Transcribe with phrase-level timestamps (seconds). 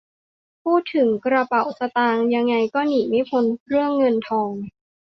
[0.63, 4.51] พูดถึงกระเป๋าสตางค์ยังไงก็หนีไม่พ้นเรื่องเงินทอง